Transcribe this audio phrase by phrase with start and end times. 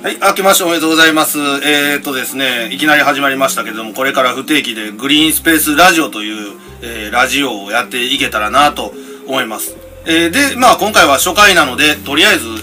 [0.00, 1.38] はい、明けましておめでとうございます。
[1.40, 8.92] えー、っとですね、いきなり始まりましたけども、これから不定期でグリーンスペースラジオという、えーラジオをやっていけたらなと
[9.26, 9.76] 思います。
[10.06, 12.54] えーで、まあ今回は初回なので、とりあえず、えー、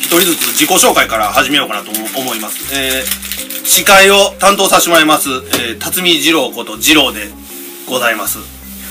[0.00, 2.74] 一人ずつ自己紹介から始めようかなと思います。
[2.74, 7.28] えー、司会を担当させてもらいます、えー、辰巳二郎こと二郎で
[7.86, 8.38] ございます。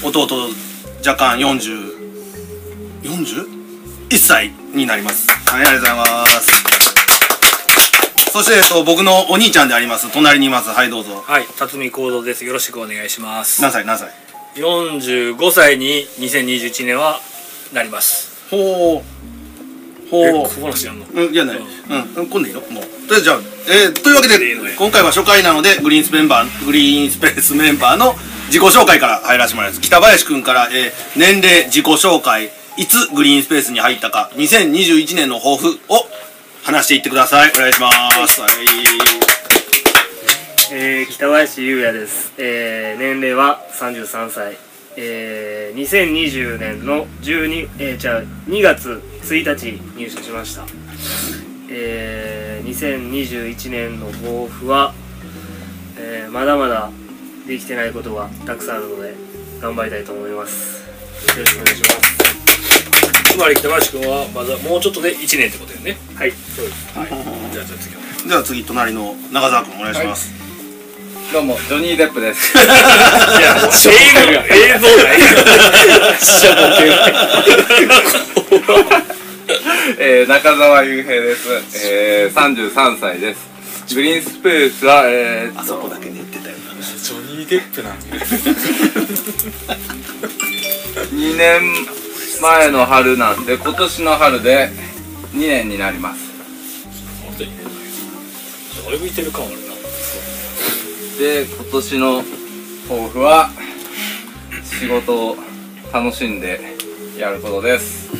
[0.03, 0.27] 弟、
[1.03, 1.95] 若干40、
[3.01, 5.27] 41歳になります。
[5.49, 6.84] はい、ありがとうございます。
[8.35, 10.11] そして、えっと、僕のお兄ちゃんであります。
[10.11, 10.67] 隣にいます。
[10.67, 11.23] はい、どうぞ。
[11.25, 12.43] はい、辰巳行動です。
[12.43, 13.61] よろしくお願いします。
[13.61, 14.09] 何歳何歳
[14.55, 17.21] 45歳に2021年は
[17.71, 18.45] なります。
[18.51, 19.03] ほう。
[20.11, 21.05] え、ほここ話やんの？
[21.05, 21.27] う。
[21.27, 21.57] うん、いやない。
[21.59, 22.69] うん、うん、今度いいのもう。
[22.73, 23.37] とりあえずじゃあ、
[23.69, 28.15] えー、というわけでいいのよ、今回は初回なので、グリーンスメンバー、グリーンスペースメンバーの
[28.47, 29.81] 自己紹介から入らせてもらいます。
[29.81, 36.03] 北林くんから、えー、年齢、自己紹介、いつグリーンスペースに入ったか、2021年の抱負を
[36.65, 37.51] 話していってください。
[37.55, 37.91] お願いしま
[38.27, 38.41] す。
[38.41, 38.51] はい。
[40.73, 44.57] えー、北林優也です、えー、年齢は33歳、
[44.97, 50.65] えー、2020年の12、えー、じゃあ2月1日入社しました、
[51.69, 54.95] えー、2021年の抱負は、
[55.99, 56.89] えー、まだまだ
[57.47, 59.13] できてないことがたくさんあるので
[59.61, 60.94] 頑張りたいと思います
[61.33, 61.95] よろしくお願いします
[63.35, 65.97] つまり北林くんはまだもうちょっとで1年ってことよね。
[66.15, 67.07] はいそうですはい。
[67.51, 68.01] じゃあじゃあ次は。
[68.25, 70.31] じゃあ次、隣の中澤くんお願いします。
[71.33, 72.57] どうも、ジョニー・デップです。
[72.57, 72.61] い
[73.41, 73.93] や、映像映
[74.79, 74.93] 像が
[79.99, 81.49] えー、中澤雄平です。
[81.85, 83.53] えー、33歳です。
[83.95, 86.25] グリーンスペースは、えー、あそこだけ寝てたよな。
[86.25, 86.34] ジョ
[87.45, 88.05] ニー・デップなんだ。
[91.11, 91.61] 2年
[92.41, 94.69] 前の春なんで、今年の春で
[95.33, 96.31] 2年になります。
[97.23, 97.63] 本当にね。
[98.85, 99.57] だいぶいてる感あるな。
[101.19, 102.23] で、今年の
[102.89, 103.49] 抱負は、
[104.63, 105.37] 仕事を
[105.93, 106.59] 楽しんで
[107.17, 108.09] やることです。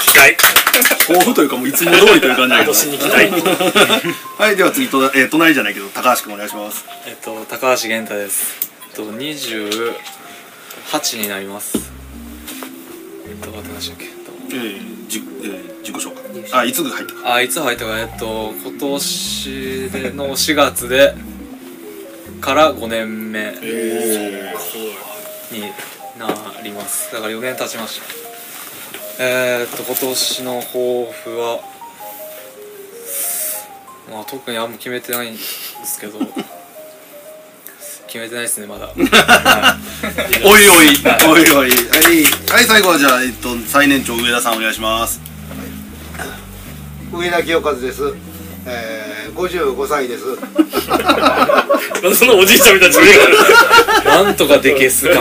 [0.00, 0.55] 期待。
[1.08, 2.72] 抱負というかもういつも通りという感じだけど。
[4.38, 8.70] はいでは次と、えー、隣じゃないけど高橋君お願いしますえっと高橋源太です。
[8.90, 9.94] えっと28
[11.22, 11.78] になります。
[13.28, 14.06] えっと待ってましたっけ？
[14.48, 16.22] えー、じ、えー、自己紹介
[16.52, 21.14] あいつ入ったかとあいつ入ったかえっと今年での4月で
[22.40, 23.54] から5年目。
[25.50, 25.62] に
[26.18, 26.28] な
[26.62, 27.12] ります。
[27.12, 28.25] だから4年経ちました。
[29.18, 31.60] えー、っと今年の抱負は
[34.10, 36.18] まあ特にあんま決めてないんですけど。
[38.06, 38.86] 決めてないですねまだ。
[38.86, 38.94] は
[40.40, 40.86] いおいおい
[41.28, 45.20] おいおいはい、はい、最後はじゃあ、えっと、最年長上田さんお願いします
[47.12, 48.14] 上田清和です。
[48.66, 50.24] えー、55歳です。
[52.16, 52.90] そんなおじいちゃんみたい
[54.04, 55.20] な なんとかでけすか。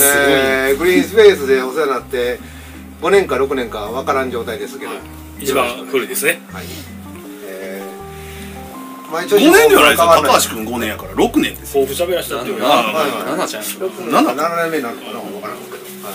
[0.00, 2.40] えー、グリーンスペースでお世話になって
[3.00, 5.00] 5年か6年かわからん状態ですけど、はい。
[5.42, 6.40] 一番古いですね。
[7.46, 10.08] えー、毎5年年ではないですよ。
[10.08, 11.86] 変わら高橋君5年やから6年ですよ。
[11.86, 12.68] 抱負喋らせたっていうのあ。
[12.68, 12.76] は。
[12.76, 13.24] はいはい。
[13.26, 13.62] ななちゃん。
[13.62, 14.12] 6年。
[14.12, 16.14] なんか7年目になるのかなわからんけど、はい、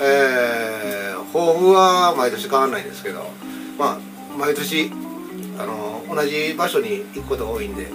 [0.00, 3.30] えー、抱負は毎年変わらないですけど。
[3.78, 3.98] まあ
[4.36, 4.90] 毎年
[5.58, 7.86] あの同じ場所に行くことが多いんで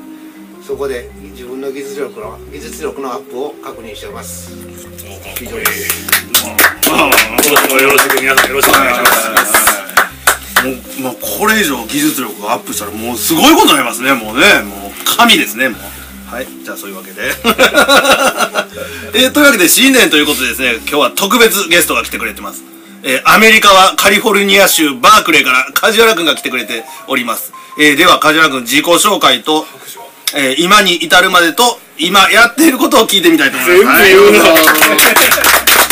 [0.62, 4.52] そこで自分の技術力の技術力のアップを確認しています
[4.94, 5.10] 今
[7.42, 9.54] 年もよろしく皆さんよろしくお願いします。
[10.64, 14.14] もうもうこれ以上技術力がアップしたらもうすごいことになりますね。
[14.14, 15.80] もうねもう神ですねもう。
[16.28, 17.22] はいじゃあそういうわけで。
[19.16, 22.64] えー、というわけで新年ということでですね今日は特別ゲストが来てくれてます。
[23.04, 29.66] えー、アメリカはカリフォルニア州バークレーから梶原君が来てくれております、えー、では梶原君自己紹介と、
[30.36, 34.66] えー、今に至るまでと今やっていることを聞いてみたいと思います全部言うなはい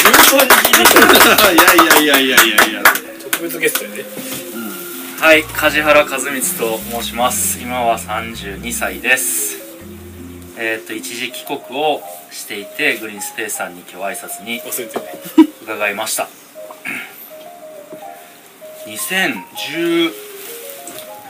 [0.01, 2.83] どぞいやいやいやいやいやいや
[3.31, 4.03] 特別ゲストやね。
[5.19, 7.61] はい、梶原和光と申します。
[7.61, 9.59] 今は32歳です。
[10.57, 12.01] えっーと、一時帰国を
[12.31, 14.59] していて、グリーンスペースさんに今日挨拶に。
[15.63, 16.27] 伺いました。
[18.87, 20.11] 2010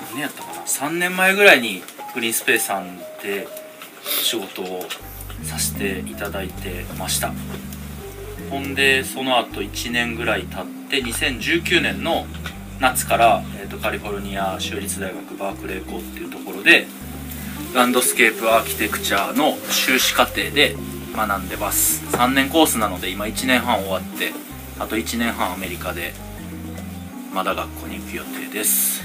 [0.01, 1.83] 何年やったかな3年前ぐらいに
[2.13, 3.47] グリーンスペースさんで
[4.03, 4.85] お仕事を
[5.43, 7.33] させていただいてました。
[8.49, 12.25] ほんでその後1年ぐらい経って2019年の
[12.79, 16.87] 夏から、えー、とカリフォルニア州立大学バークレー校っていうところで
[17.73, 20.75] ランドスケープアーキテクチャの修士課程で
[21.15, 22.03] 学んでます。
[22.17, 24.33] 3年コースなので今1年半終わって
[24.81, 26.11] あと1年半アメリカで、
[27.31, 29.03] まだ学校に行く予定です。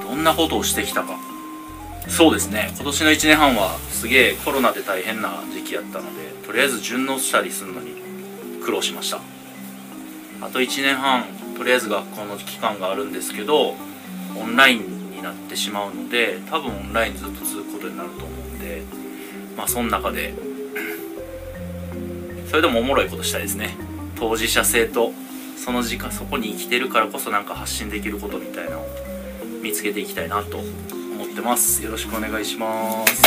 [0.00, 1.27] どんなことをしてきたか。
[2.08, 2.70] そうですね。
[2.74, 7.92] 今年の1年半はすげえコロナで大変な時期やったのでとりあえず順応したりするのに
[8.64, 9.20] 苦労しました。
[10.40, 11.24] あと1年半
[11.56, 13.74] とりあえず学校の期間があるんですけど
[14.36, 18.82] オンラインになってしまうので多分オンラインずっと続くことになると思うんで
[19.56, 20.34] まあその中で
[22.48, 23.76] それでもおもろいことしたいですね。
[24.16, 25.12] 当事者性と
[25.56, 28.86] その時間そこに生きてるからこそなんか発信できることみたいなのを
[29.62, 30.60] 見つけていきたいなと
[31.18, 31.82] 思ってます。
[31.82, 33.22] よろしくお願いします。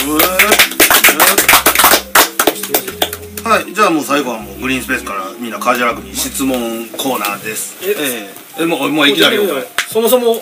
[3.43, 7.77] はい、じゃあもう最後はもうグリーンスペースからみんなカジュアルに質問コーナーです。
[7.83, 8.29] え
[8.59, 8.65] ええ。
[8.65, 9.43] もうもういきなりよ。
[9.89, 10.35] そもそも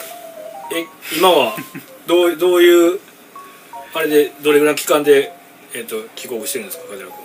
[0.72, 0.86] え
[1.18, 1.56] 今は
[2.06, 3.00] どうどういう
[3.96, 5.34] あれでどれぐらいの期間で、
[5.74, 7.20] えっと帰国してるんですか梶原君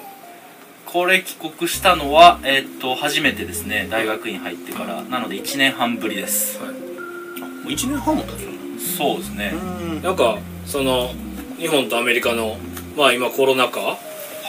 [0.87, 3.89] これ帰国したのはえーっと初めてですね。
[3.91, 5.03] 大学院入ってから。
[5.03, 6.59] なので1年半ぶりです。
[6.61, 6.67] も
[7.69, 8.64] う一年半も経つの？
[8.97, 9.53] そうですね。
[10.03, 11.11] なんかその
[11.59, 12.57] 日本とアメリカの
[12.97, 13.99] まあ今コロナ禍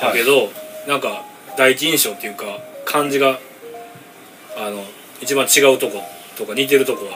[0.02, 0.50] だけど、
[0.88, 1.24] なんか
[1.58, 2.46] 第一印象っていうか
[2.86, 3.40] 感じが
[4.58, 4.84] あの
[5.22, 6.02] 一番違うとこ
[6.38, 7.12] とか似てるとこは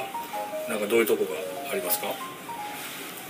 [0.69, 1.31] なんかどういうとこが
[1.71, 2.07] ありますか？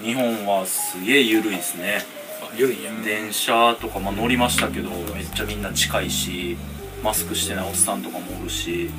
[0.01, 2.03] 日本はすげえ緩いですね。
[2.41, 2.83] あ緩いん。
[2.83, 6.57] や電車とか、まあ、乗りましたけどめっちゃみんな近いし
[7.03, 8.89] マスクしてないおっさんとかもおるし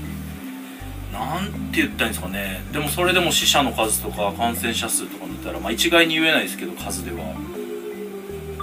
[1.13, 2.63] なんて言ったらいいんですかね。
[2.73, 7.35] でもそれでも死者の数とか感染者数とか見たら、まあ、一概に言えないですけど数では。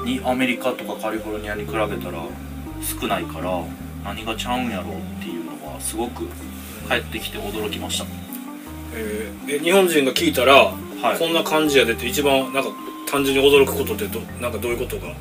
[0.05, 1.87] にアメリカとかカリフォルニアに比べたら
[2.81, 3.61] 少ないから
[4.05, 6.27] 何がちゃうんやろうっていうのはすごく
[6.87, 8.05] 帰ってきて驚きました。
[8.93, 10.53] えーえ日本人が聞いたら、
[11.01, 11.19] はい。
[11.19, 12.69] こんな感じやでって一番なんか
[13.11, 15.13] 単純に驚くことってどなんかどういうことが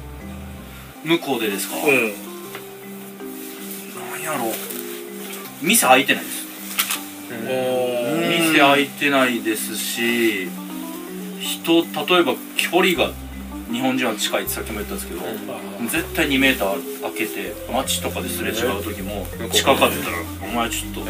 [1.05, 2.13] 向こうでですか、うん。
[4.13, 4.53] なんやろう。
[5.63, 6.46] 店開いてないです
[7.29, 10.49] 店開いてないですし
[11.41, 13.13] 人例えば距離が
[13.71, 15.21] 日本人は近いってさっきも言ったんですけど、
[15.89, 19.93] 絶対2メーター開けて街とかですれ違う時も近かったら
[20.41, 21.01] 「お前ちょっと」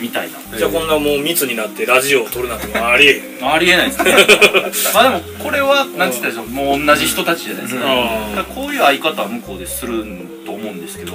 [0.00, 0.38] みたいな。
[0.56, 3.46] じゃあこんなもう密になってラジオを撮るなんてもうありえへん。
[3.52, 4.14] ありえないですね。
[4.94, 8.34] まあでもこれはなんて言ったらいいんでしょうもう同じ人たちじゃないですか,、うん。
[8.34, 10.04] だからこういう相方は向こうでする
[10.46, 11.12] と思うんですけど、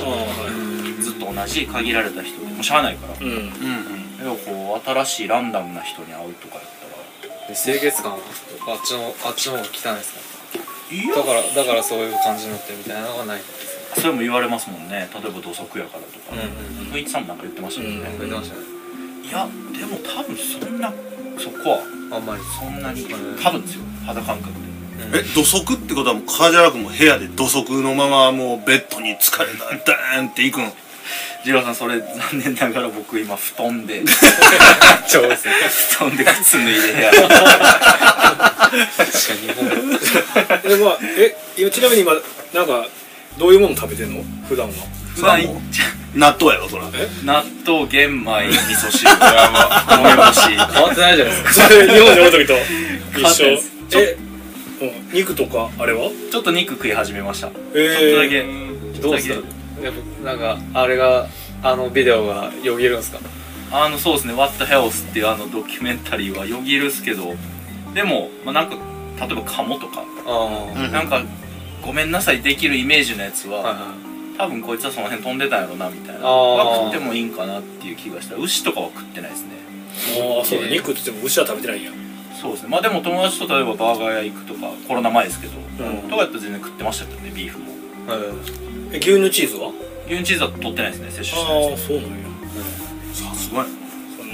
[1.02, 3.16] ずっと同じ限られた人でもうしゃあないから。
[3.20, 3.32] うん。
[3.32, 3.91] うん
[4.22, 4.38] うん。
[4.46, 7.56] でもこう新しいランダムな人に会うとかやったら。
[7.56, 8.22] 清潔感はあ
[8.82, 10.20] っちのあっちの方が汚いですか？
[10.94, 13.42] いだからだからそういう感じになってるみたいなのがない
[13.96, 15.10] それも言われますもんね。
[15.14, 16.32] 例えば土足やからとか。
[16.32, 16.36] う
[16.88, 18.62] ん雰囲気さんもなんか言ってましたもんね、言ってましたね。
[19.24, 19.48] いや
[19.80, 20.94] でも多分そんな
[21.40, 22.42] そこはあんまり。
[22.44, 23.42] そんなにうん。
[23.42, 23.84] 多分ですよ。
[24.06, 25.20] 肌感覚で。
[25.20, 30.72] え土足ってことはもうカジュアル君も部屋で土足のままもうベッドに疲れたダーンっていくん。
[31.44, 34.04] ジローさんそれ残念ながら僕今布団で。
[35.08, 35.54] そうですね
[35.98, 37.12] 布団で靴脱いで部屋。
[37.12, 38.94] 確か
[39.42, 39.48] に。
[39.48, 39.68] 日本
[40.70, 42.14] でまあえ今ちなみに今
[42.54, 42.88] なんか
[43.38, 44.24] どういうもの食べてんの？
[44.48, 44.74] 普段は。
[45.16, 45.42] 普段
[46.16, 46.84] 納豆やろそら。
[47.24, 49.60] 納豆玄米味噌汁ドラマ
[49.98, 50.50] 飲み干し。
[50.50, 51.52] 変わってないじゃないですか。
[51.54, 52.54] それ日本におる時と。
[53.20, 53.46] 一緒。
[54.00, 54.18] え
[54.82, 56.10] うん肉とかあれは？
[56.32, 57.48] ちょっと肉食い始めました。
[57.48, 58.46] ちょっとえだけ。
[59.02, 59.36] どうですか
[59.84, 59.94] やっ
[60.24, 61.28] ぱなんかあれが
[61.64, 63.20] あのビデオがよぎるんですか？
[63.72, 67.34] あのそうですね「What the Health」っていうあのドキュメンタリーはよぎるっすけど。
[67.94, 68.78] でも、まあ、なんか
[69.20, 70.06] 例えばカモとか、
[70.94, 71.22] なんか
[71.82, 73.94] ごめんなさいできるイメージのやつは、はいは
[74.38, 76.26] 多分こいつはその辺飛んでたんやろなみたいな。
[76.26, 78.36] は食ってもいいんかなっていう気がした。
[78.38, 79.50] 牛とかは食ってないですね。
[80.38, 81.92] ああそうだ肉って言っても牛は食べてないんや。
[82.42, 82.70] そうですね。
[82.70, 86.02] まあでも友達と例えばバーガー屋行くとかコロナ前ですけど、うん。
[86.04, 87.66] とかやったら全然食ってましたけどねビーフも。
[88.08, 88.20] いはい
[88.94, 89.72] え牛乳チーズは？
[90.08, 92.16] 牛乳チーズは取ってないですね摂取してあないですあそうなんや。
[93.14, 93.66] さすがや
[94.18, 94.32] その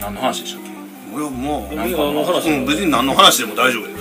[0.00, 0.68] 何の話でしたっけ？
[0.68, 2.50] いやもう何があの話？
[2.50, 3.96] うん別に何の話でも大丈夫や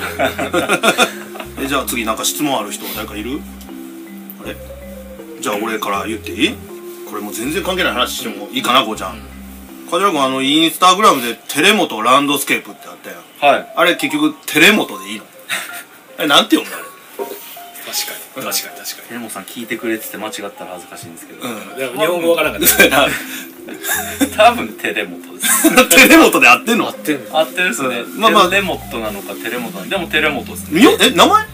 [1.63, 3.39] えじゃあ次なんか質問ある人誰かいる？
[4.43, 4.55] あれ？
[5.41, 6.55] じゃあ俺から言っていい？
[7.09, 9.19] これもう全然関係ない話してもいいかなこうちゃん。
[9.89, 13.55] 梶原君あのインスタグラムでテレモトランドスケープってあったやん。
[13.55, 13.73] はい。
[13.75, 15.25] あれ結局テレモトでいいの？
[16.17, 16.77] あれなんて読むの？
[16.77, 16.85] あれ。
[17.93, 21.55] 確かに確かに確かテレモさん聞いてくれてて間違ったら恥ずかしいんですけど、うん。
[21.55, 23.07] にでも日本語わからなかった。
[24.37, 25.89] 多分テレモトです。
[25.89, 26.87] テレモトで合ってんの？
[26.87, 27.39] 合ってんの。
[27.39, 28.19] 合ってるっすね、うん。
[28.19, 28.49] まあまあ。
[28.49, 30.79] テレモットなのかテレモトなのでもテレモトですね。
[30.79, 31.47] みよえ名前？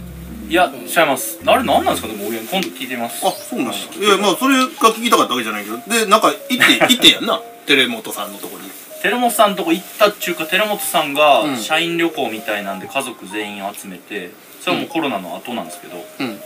[0.50, 1.39] いや違います。
[1.45, 2.15] あれ何なんですかね？
[2.15, 3.25] もう今度聞いてみます。
[3.25, 5.77] あそうなんやいやまあそれが聞きたかったわけじゃないけど。
[5.88, 7.39] でなんか行って行ってんやんな。
[7.65, 8.69] テレモトさんのとこに。
[9.01, 11.57] テレモトさんのとこ行ったっちゅうかテレモトさんがうん。
[11.57, 16.41] 社員旅行みたいなんで家族全員集めてそれはもうコロナの後なんですけど、うん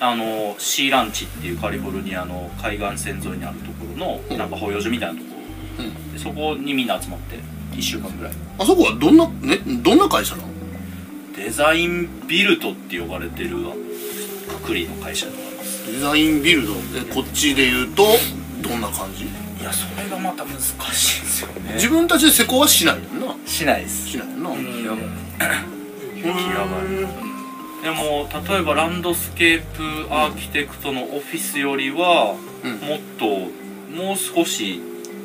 [0.00, 4.38] あのシーランチっていうカリフォルニアの海岸線沿いにあるところの、うん。
[4.38, 5.34] なんか保養所みたいなとこ
[5.78, 7.36] ろ、でそこにみんな集まって
[7.72, 8.32] 1週間ぐらい。
[8.58, 10.48] あそこはどんなねどんな会社なの？
[11.36, 13.56] デザインビルドって呼ばれてる
[14.48, 15.92] くくりの会社だと思います。
[15.92, 16.74] デザインビルド？
[16.74, 18.04] えこっちで言うと
[18.60, 19.24] どんな感じ？
[19.24, 19.28] い
[19.64, 21.74] やそれがまた難しいんですよね。
[21.74, 23.34] 自分たちで施工はしないよな。
[23.46, 24.08] しないです。
[24.08, 24.50] しないよな。
[24.50, 24.60] うん。
[24.60, 24.92] いや。
[26.18, 27.27] 雪上がり
[27.82, 32.72] でも例えばランドスケープアーキテクトのオフィスよりはうん。
[32.88, 33.26] もっと
[33.94, 34.80] もう少し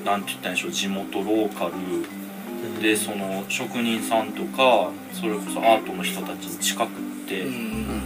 [0.05, 6.91] なんて言ったんでしょう地元ローカルでその職人さんとかそれこそアートの人たちに近くっ
[7.27, 7.45] て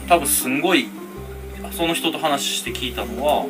[0.08, 0.88] 多分すんごい
[1.72, 3.46] その人と話して聞いたのは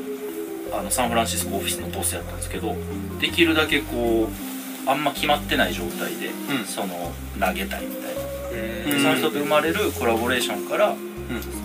[0.73, 2.75] あのサンフランシスコオフィスのボスやったんですけど
[3.19, 4.27] できるだけこ
[4.85, 6.65] うあんま決まってない状態で、ん。
[6.65, 8.26] その投げたいみたいな。
[8.57, 8.91] うん。
[8.91, 10.95] でその人と生まれるコラボレーションから、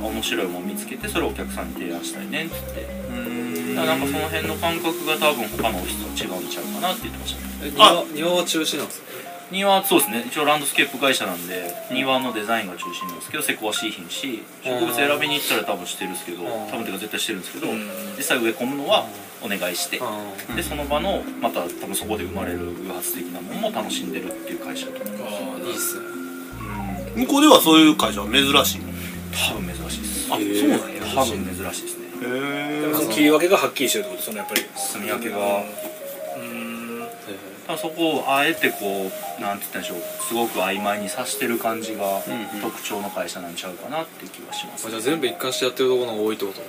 [0.00, 3.74] 面白いもの見つけてそれをお客さんに提案したいねって言って。
[3.74, 7.48] だからなんかその辺の感覚が多分他のオフィスと違うんちゃうかなって言ってましたね。
[7.64, 9.06] え庭庭は中止なんですか？
[9.50, 10.24] 庭そうですね。
[10.26, 16.48] 一応ランドスケープ会社なんで庭のデザインが中心なんですけど施工はしいひんし植物選びに行ったら多分してるんですけどうん。
[16.70, 17.88] 多分てか絶対してるんですけどうん。
[18.16, 19.06] 実際植え込むのは
[19.42, 20.20] お願いしてあ
[20.56, 26.06] でその場のまた多分そこで生まれる偶発的なものも楽しんでるっていう会社だと思いますあいいっすね。
[26.16, 26.21] うん
[27.16, 28.92] 向こうではそういう会社は珍しいの？
[29.32, 30.28] 多分珍しいです。
[30.32, 31.02] あそうなんや。
[31.14, 32.06] 多分珍しいですね。
[32.24, 34.62] へその切り分けがはっきりしてるってことそのやっぱり。
[34.74, 39.98] 住み分けがうんそこをあえてこうなんて言ったんでしょう。
[40.28, 42.62] すごく曖昧にさしてる感じがうんうん。
[42.62, 44.86] 特徴の会社なんちゃうかなって気がします。
[44.86, 46.60] あじゃあ全部一貫してやってるところの方が多いってこと？
[46.60, 46.64] う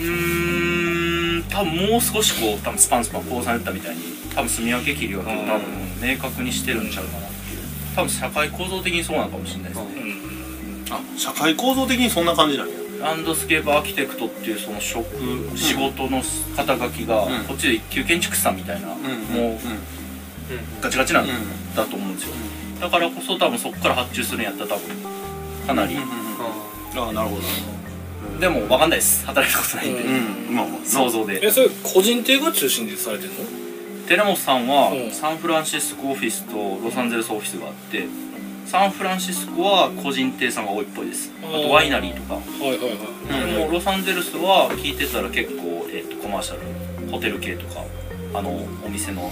[0.00, 4.02] ーん多分もう少しこう多分スパンスパンこうされたみたいに
[4.34, 5.64] 多分住み分け切り分けを多分
[6.02, 7.26] 明確にしてるんちゃうかな
[7.94, 10.14] 多分社会構造的にそうなのかもしれないですね。
[10.90, 12.74] あ社会構造的にそんな感じなんや。
[13.00, 15.06] ランドスケープアーキテクトっていうその職
[15.56, 16.22] 仕事の
[16.56, 17.44] 肩書きがうん。
[17.44, 18.98] こっちで一級建築士さんみたいなもう
[20.80, 21.26] ガチガチなん
[21.76, 22.34] だと思うんですよ。
[22.80, 24.82] だからこそ多分そこから発注するんやったら多分
[25.66, 25.96] かなり。
[26.96, 27.42] ああなるほど
[28.40, 29.24] でも分かんないです。
[29.26, 30.02] 働いたことないんで。
[30.02, 30.54] うん。
[30.54, 30.80] まあまあ。
[30.84, 31.46] 想像で。
[31.46, 33.63] えそれ個人邸が中心でされてるの？
[34.06, 38.06] テレモスさんはうんサンフランシスコオフィスとロサンゼルスオフィスがあって
[38.66, 41.30] サンフランシスコは個人邸さんが多いっぽいです。
[41.42, 42.34] あとワイナリーとか。
[42.34, 46.60] はいはいはいでもロサンゼルスは聞いてたら結構、えー、とコマーシャル
[47.10, 47.82] ホテル系とか
[48.34, 48.50] あの
[48.84, 49.30] お店の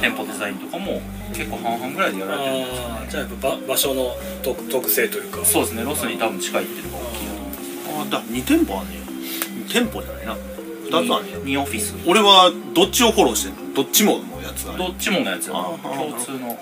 [0.00, 1.00] 店舗デザインとかも
[1.32, 5.44] 結構半々ぐらいでやられてるんですよああじゃあやっぱ場場所の特特性というか。
[5.44, 8.06] そうですねロスに多分近いっていうのが大きいなと思います。
[8.06, 9.00] あだ2店舗あんねや。
[9.02, 10.36] 2店舗じゃないな
[10.84, 11.38] 2つあんねや。
[11.38, 11.94] 2オフィス？
[12.06, 13.74] 俺はどっちをフォローしてんの？
[13.74, 16.58] どっちものやつがどっちものやつやなあー共通の。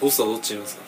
[0.00, 0.82] ボスはどっちにいるんですか？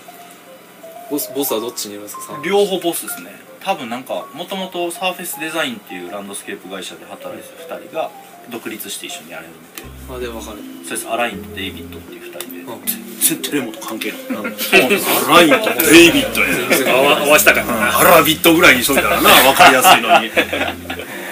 [1.11, 3.31] ボスボスはどっちにいるんですか両方ボスですね。
[3.61, 8.11] 多分なんかもともと Surfacedesign っていうランドスケープ会社で働いてた2人が
[8.51, 10.59] 独立して一緒にやれるみたいなあでわかる。
[10.83, 11.09] そうです。
[11.09, 12.85] アラインとデイビッドっていう2人で、うん。
[12.85, 14.21] 全然テレモと関係ない。
[14.29, 14.89] そうなん。
[14.91, 17.99] ですよラインとデイビッドや合わ合わせたからな。
[17.99, 20.29] アラビットぐらいにしといたらな分かりやすいのに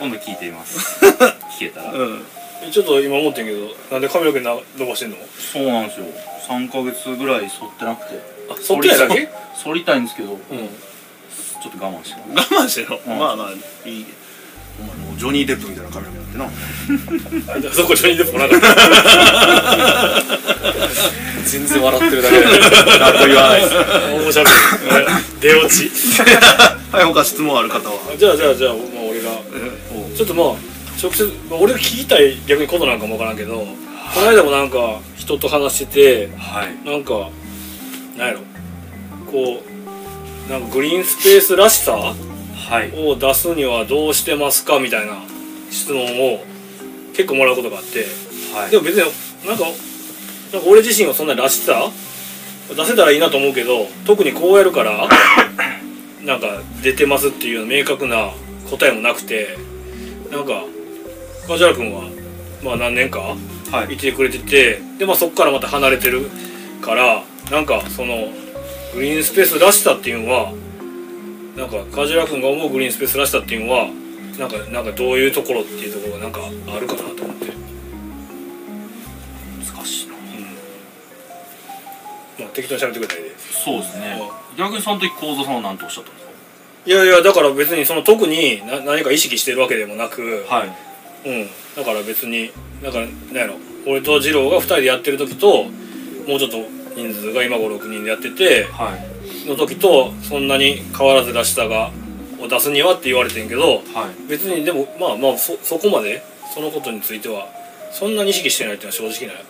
[0.00, 1.04] 今度聞いてみます。
[1.58, 2.26] 聞けたら、うん。
[2.70, 5.16] ちょっと今思ってんけどなんで髪の毛な伸ばしてんの？
[5.52, 6.06] そうなんですよ。
[6.48, 8.20] 3ヶ月ぐらい剃ってなくて。
[8.50, 9.28] あそっちやだけ？
[9.62, 10.32] 剃りたいんですけど。
[10.32, 10.38] うん。
[11.62, 13.18] ちょっと我慢して我慢してろ、うん。
[13.18, 14.06] まあまあいい
[14.80, 16.50] お前もうジョニー・デップみたいな髪の毛になっ
[17.60, 17.72] てな。
[17.74, 18.66] そこジョニー・デップもなかった。
[21.46, 23.74] 全然笑ってるだけで何も言わないです。
[24.24, 24.46] 面白い。
[25.40, 25.90] 出落ち。
[26.92, 28.16] はい他質問ある方は。
[28.18, 29.30] じゃあじゃあじゃあ、まあ、俺が。
[30.16, 30.46] ちょっとまあ
[31.00, 36.74] 直接、まあ、俺が聞きたい逆にことなんかもわからんけどこの間もなんか人と話しててはい。
[36.88, 37.30] なんか
[38.16, 38.40] なんやろ。
[39.30, 39.62] こ
[40.48, 42.16] うなんかグリーンスペースらしさはい
[42.96, 45.14] を出すにはどうしてますかみたいな
[45.70, 46.40] 質問を
[47.14, 48.06] 結構もらうことがあって。
[48.54, 48.70] はい。
[48.70, 49.02] でも別に
[49.46, 49.64] なんか
[50.52, 51.90] なんか俺自身はそんならしさ
[52.74, 55.08] 出せたらいいなと思うけど特にこうやるから
[56.24, 58.30] なんか出てますっていう明確な
[58.70, 59.56] 答えもなくて
[60.32, 60.64] なんか
[61.48, 62.02] 梶原君は
[62.64, 63.36] まあ何年か？
[63.70, 63.94] はい。
[63.94, 66.28] いてくれててでまあそこからまた離れてる
[66.80, 68.28] からなんかその
[68.94, 70.52] グリーンスペースらしさっていうのは
[71.56, 73.88] なんか梶原君が思うグリーンスペースらしさっていうのは
[74.38, 76.40] なんかなんかどういうところっていうところがなんか
[76.76, 77.46] あるかなと思って。
[79.64, 80.14] 難しいな。
[82.40, 84.22] まあ、適当に喋ってくれたらいいでそうですね。
[84.58, 86.26] 逆にその時幸三さんは何とおっしゃったんです
[86.86, 90.68] いやいやだから別にその特にな何か意識してるわけでもなく、かはい。
[91.24, 91.48] うん。
[91.74, 93.54] だから別にだからなんやろ。
[93.86, 96.58] 俺と二郎が2人でやってる時ともうちょっと
[96.94, 99.15] 人数が今56人でやっててはい
[99.46, 101.90] の時とそんなに変わらずらしさが
[102.40, 104.28] を出すにはって言われてんけどはい。
[104.28, 106.22] 別にでもまあまあそそこまで
[106.54, 107.48] そのことについては
[107.92, 109.40] そんなに意識してないっていうのは正直な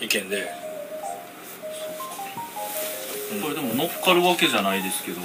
[0.00, 0.62] 意見で。
[3.42, 5.22] これでも乗っかるわけじゃないですけど、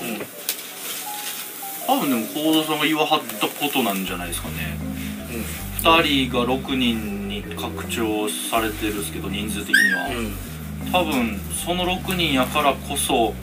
[1.85, 4.79] 多分でも幸田さんが言わはったことなんじゃないですかね、
[5.81, 10.07] 2人が6人に拡張されてるんですけど人数的には、
[10.93, 13.33] 多分その6人やからこそ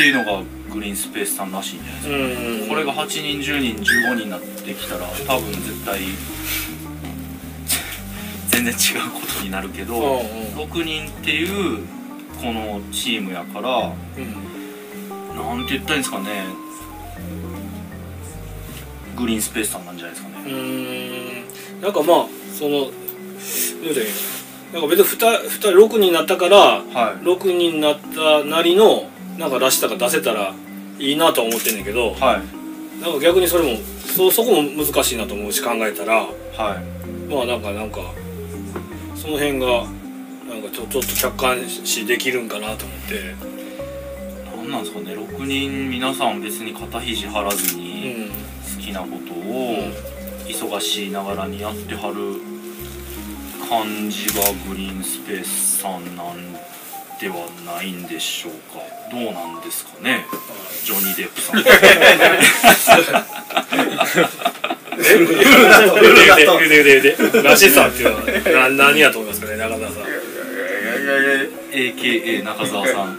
[0.00, 0.42] っていうのが
[0.72, 2.68] グリーンスペースさんらしいんじゃないですか、うん。
[2.70, 6.00] これが8人10人15人になってきたら多分絶対
[8.48, 10.70] 全然違うことになるけど、うんうん。
[10.70, 11.84] 6人っていう
[12.40, 13.92] このチームやから
[15.34, 16.44] なんて言ったらいいんですかね。
[19.18, 21.82] グリーンスペースさんなんじゃないですかね、ん。
[21.82, 22.92] なんかまあそのどう
[23.82, 24.12] 言うたらいい
[24.72, 26.80] のなんか別に 2, 2人6人になったからは
[27.20, 27.22] い。
[27.22, 30.54] 6人になったなりのなんか出したか出せたら
[30.98, 33.02] いいなとは思ってんねんけどはい。
[33.02, 36.26] なんか逆にそれもそそこも難しいなと思うし考えたら。
[36.26, 37.32] はい。
[37.32, 38.00] まあなんかなんか
[39.16, 39.86] その辺が
[40.46, 43.34] なんかちょちょっと客観視できるんかなと思って、
[44.56, 45.14] なんなんですかね。
[45.14, 49.76] 6人皆さん別に肩肘張らずうにん、好きなことを
[50.46, 52.42] 忙しいながらにやってはる
[53.66, 56.58] 感じがグリーンスペースさんなんで
[57.28, 58.80] はないんでしょうか。
[59.10, 60.24] どうなんですかね。
[60.84, 61.62] ジョニー・デップさん。
[67.42, 68.16] らしさっていうの
[68.60, 69.18] はな何やと。
[69.18, 70.04] 思いますかね中澤さん
[71.72, 73.18] AKA 中澤さん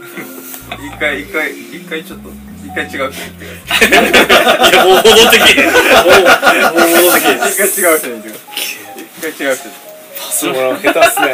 [0.86, 2.30] 一回一回一回ちょっと。
[2.64, 4.32] 一回違う人言ってく
[4.72, 5.80] いやもう戻ってきてもうも
[6.86, 8.46] う戻ってきてださい一回違う人に言ってくださ
[8.96, 9.70] い一回違う人
[10.16, 11.26] パスもらう下手っすね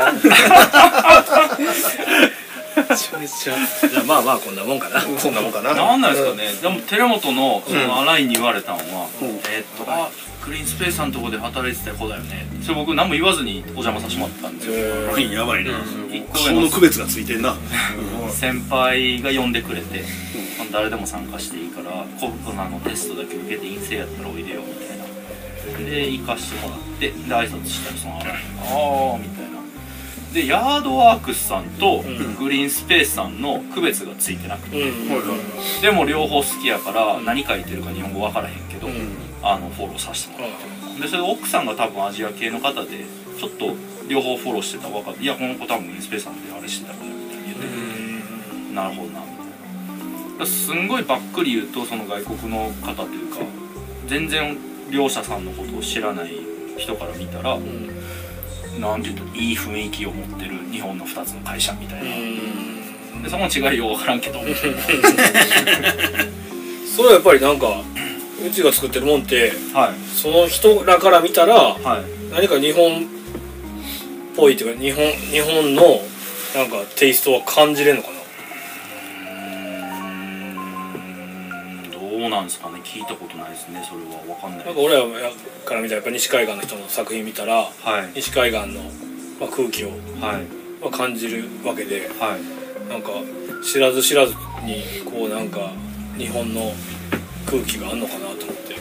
[2.78, 5.02] めちゃめちゃじゃあまあまあこんなもんかな。
[5.02, 5.34] そん。
[5.34, 5.74] なもんかな。
[5.74, 9.10] なんなんですかね、でも寺本のその新井に言われたのは、
[9.50, 10.10] えーっとあ
[10.46, 12.48] グリーンスペースさんのとこで働いてた子だよね。
[12.62, 14.64] それ僕何も言わずにお邪魔させてもらったんで。
[14.64, 15.72] すよ、ラインやばいな。
[16.10, 16.62] 一個上の。
[16.62, 17.58] 顔の区別がついてんな。
[18.30, 20.06] 先輩が呼んでくれて、
[20.72, 25.08] 誰でも参加していいからコロナのテストだけ受けて陰性やったらおいでよみたいな。
[25.90, 28.40] で行かしてもらってで挨拶したらその新井が
[28.72, 29.47] 「ああ」みたいな
[30.38, 32.04] でヤードワークスさんと
[32.38, 35.82] グリーンスペースさんの区別がついてなくて、うん。
[35.82, 38.88] でも両方好きやから何書いてるか日本語分からへんけど、
[39.42, 40.52] あのフォローさせてもらっ
[40.96, 43.06] てでそれで奥さんが多分アジア系の方で
[43.40, 43.74] ちょっと
[44.08, 48.74] 両方フォローしてたら分かって「いやこの子多分インスペースさんであれしてたから」みたいに言ってて。
[48.76, 49.20] なるほどな。
[49.22, 49.44] みた
[50.36, 53.40] いなすんごいばっくり言うとその外国の方というか
[54.06, 54.56] 全然
[54.92, 56.30] 両者さんのことを知らない
[56.78, 57.58] 人から見たら、
[58.80, 62.06] なんていうといい雰囲気を持ってる日本の2つの会社みたいな、
[63.24, 64.40] でその違いよう分からんけど。
[66.96, 67.84] それはやっぱりなんか
[68.44, 69.94] うちが作ってるもんってはい。
[70.16, 72.04] その人らから見たらはい。
[72.34, 73.06] 何か日本っ
[74.36, 76.02] ぽいっていうか日本日本の
[76.56, 78.17] なんかテイストは感じれんのかな？
[82.38, 82.80] なんですかね。
[82.84, 84.22] 聞いたことないですねそれは。
[84.24, 85.02] 分かんないなんか俺ら
[85.66, 87.72] から見たらやっぱ西海岸の人の作品見たらは
[88.04, 88.12] い。
[88.16, 88.82] 西海岸の、
[89.40, 89.98] まあ、空気を、はい。
[90.82, 92.90] まあ、感じるわけではい。
[92.90, 93.10] なんか
[93.64, 95.72] 知らず知らずにこうなんか
[96.18, 96.74] 日本の
[97.46, 98.76] 空気があんのかなと思って。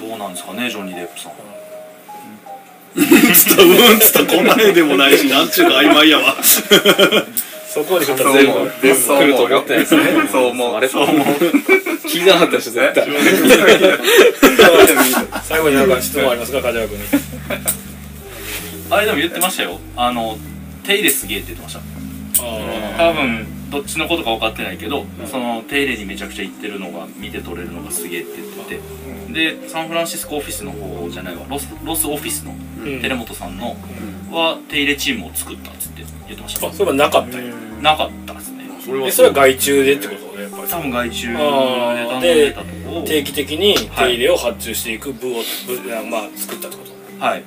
[0.00, 1.32] どうなんですかねジョニー・デップさん。
[2.94, 6.36] つったうん つったこんな絵でもないしなんちゅうか曖昧やわ
[7.72, 10.28] そこに来たそうら全部来ると思ってないですね。
[10.30, 10.74] そう思う。
[10.74, 11.26] あれそう思う。
[12.06, 12.56] 聞いてなかった。
[12.58, 13.08] でしょ絶対
[15.42, 17.04] 最後になんか質問ありますか梶原君に。
[18.90, 19.78] あれでも言ってましたよ。
[19.96, 20.36] あの
[20.82, 21.80] 手入れすげえって言ってました。
[21.80, 21.82] あ
[22.98, 28.76] 多分どっちのことか分かってないけど、その手入れにめちゃくちゃ行ってるのが見て取れるのがすげえって言って
[29.32, 31.46] て、でサンフランシスコオフィスの方じゃないわ。
[31.48, 32.54] ロスロスオフィスの
[32.84, 33.00] うん。
[33.00, 33.76] 寺本さんの
[34.32, 36.66] は手入れチームを作ったっつって言ってました。
[36.68, 37.38] あそれはなかった
[37.82, 38.64] なかったですね。
[39.06, 40.68] えそれは外注でってことねやっぱり。
[40.68, 42.98] 多分外注で頼んでたとこ。
[43.00, 46.82] を定期的に手入れを発注していく部を、部あまあ作ったってこ
[47.18, 47.24] と？
[47.24, 47.44] はい。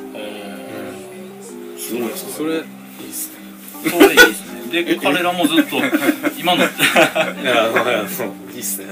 [1.77, 2.63] すごいですそれいいっ
[3.11, 3.89] すね。
[3.89, 4.83] それいいですね。
[4.83, 5.77] で彼らもずっと
[6.37, 6.67] 今の い
[7.45, 8.03] やあのあの
[8.53, 8.87] いいっすね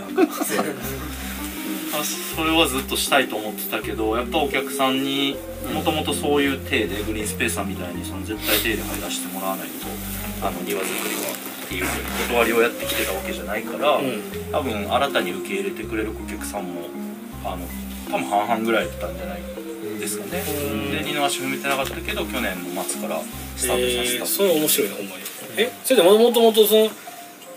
[2.02, 5.36] それはずっとしたいと思ってたけどやっぱお客さんに
[5.74, 9.86] もともとそういう体でグリーンスペースさんみたいにその絶対手入れ入らせてもらわないと
[10.42, 11.22] あの庭作りは
[11.66, 11.86] っていう
[12.30, 14.22] 断りをやってきてたわけじゃないから、うん。
[14.52, 16.82] 多分新たに受け入れてくれるお客さんも
[17.46, 17.66] あの
[18.10, 19.42] 多分半々ぐらいだったんじゃない
[20.00, 20.44] ですかね、
[20.92, 23.22] で二の足踏めてなかったけど去年の末から
[23.56, 25.24] スタートさせた、えー、それ面白いなほんまに。
[25.56, 25.72] え？
[25.86, 26.90] それでももともとその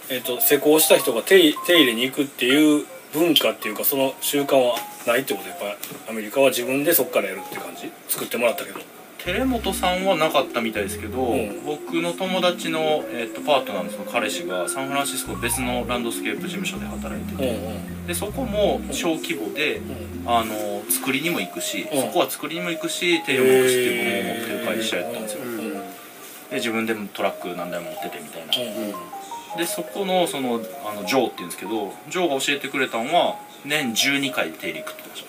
[0.09, 2.87] えっ、と施工した人が手入手入れに行くっていう
[3.19, 4.77] 文化っていうかその習慣は
[5.07, 7.91] ないってことやっぱアメリカは自分でそっからやるって感じ？
[8.09, 8.81] 作ってもらったけど。
[9.19, 11.65] 寺本さんはなかったみたいですけど、うん。
[11.65, 18.07] 僕の友達の、えっとパートナーのその彼氏がサンフランシスコの別のランドスケープ事務所で働いてうんて、うん。
[18.07, 19.81] でそこも小規模で、
[20.27, 22.01] あの作りにも行くし、うん。
[22.03, 25.59] そこは作りにも行くし手を動くしっていう部門を持ってる会社やったんですよ、うん。
[25.59, 25.73] うん。
[25.73, 25.81] で
[26.53, 29.16] 自分でもトラック何台も持っててみたいな、うん
[29.57, 35.27] でそこのそのあのジョーっていうんですけどジョーが教えてくれたのは年12回定理食ってました。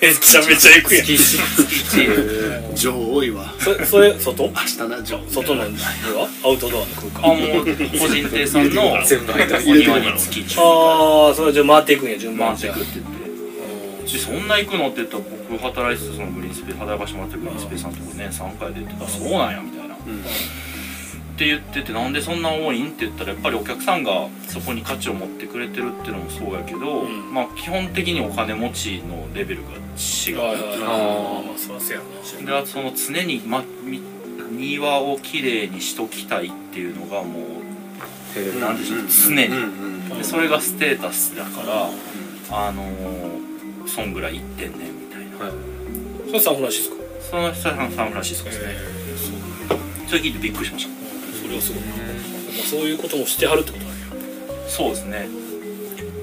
[0.00, 2.74] めちゃめちゃ行くやん。
[2.74, 3.52] 情報多いわ。
[3.58, 4.48] そそれ外？
[4.48, 7.66] 明日な情報外のではアウトドアの空あ間もう
[7.98, 13.20] 個人亭さんの全部入ってますお庭に月中ああそれじゃあ回っていくんや順番回ってくって言って。
[14.10, 19.94] でそんな行くのって言ったら僕働いてたそのグリーンスペース働かしてもらってるグリーンスペースさんとこ年3回でって言ったらそうなんやみたいな、
[21.40, 27.32] って言っててなんでそんな多いんって言ったらやっぱりお客さんがそこに価値を持ってくれてるっていうのもそうやけど、うん。
[27.32, 30.82] まあ基本的にお金持ちのレベルが違う、はいはいはい。
[30.82, 31.46] あー。
[31.46, 32.02] まあそうや
[32.40, 32.46] な。
[32.46, 34.02] であとその常に、ま、み
[34.50, 41.88] 庭をきれいにしときたいっていうのがもうなんでしょう常に、でそれがステータスだから、
[42.68, 45.50] あのー、そんぐらい行ってんねんみたいな、
[46.26, 48.74] それサンフランシスコその人はサンフランシスコですね、
[50.06, 50.99] それ聞いてびっくりしました。
[50.99, 50.99] そ
[51.50, 51.94] れはすごいなま
[52.60, 54.06] あそういうこともしてはるってことなんや
[54.68, 55.28] そうですね。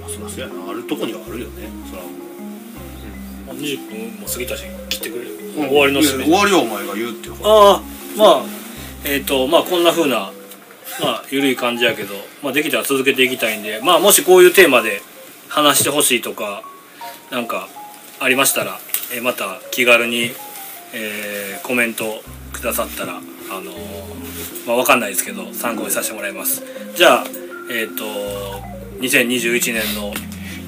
[0.08, 1.68] そりゃそうやなあるとこにはあるよね。
[1.90, 2.02] そら
[3.46, 5.38] まあ20分も過ぎたし切ってくれる。
[5.66, 7.82] 終わりの締め終わりはお前が言うってよああ
[8.18, 8.46] まあ
[9.06, 10.32] えっ、とまあこんな風な
[11.02, 12.14] まあ緩い感じやけど、
[12.44, 15.02] まあ、できたら続けていきたいんでまあもしこういうテーマで
[15.48, 16.64] 話してほしいとか
[17.32, 17.68] なんか
[18.20, 18.80] ありましたら、
[19.14, 20.32] えーまた気軽に、
[20.94, 22.22] えーコメント
[22.54, 23.20] くださったらあ
[23.62, 24.17] のー
[24.66, 26.64] まあわかんないですけど参考にさせてもらいます。
[26.96, 27.24] じゃあ
[27.72, 28.04] えっ、と
[29.02, 30.14] 2021年の、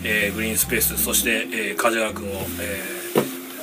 [0.04, 3.00] えーグリーンスペースそして、えー、梶原君を、えー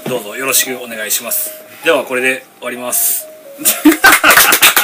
[0.09, 1.51] どうぞよろしくお願いします。
[1.85, 3.27] ではこれで終わります。